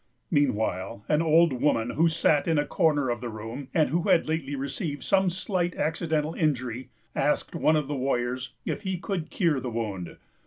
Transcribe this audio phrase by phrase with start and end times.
[0.31, 4.25] Meanwhile, an old woman, who sat in a corner of the room, and who had
[4.27, 9.59] lately received some slight accidental injury, asked one of the warriors if he could cure
[9.59, 10.17] the wound.